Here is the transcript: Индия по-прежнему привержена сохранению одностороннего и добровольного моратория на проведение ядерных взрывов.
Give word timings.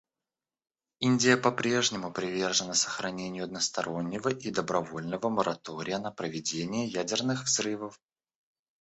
Индия 0.99 1.37
по-прежнему 1.37 2.11
привержена 2.11 2.73
сохранению 2.73 3.43
одностороннего 3.43 4.29
и 4.29 4.49
добровольного 4.49 5.29
моратория 5.29 5.99
на 5.99 6.09
проведение 6.11 6.87
ядерных 6.87 7.43
взрывов. 7.43 7.99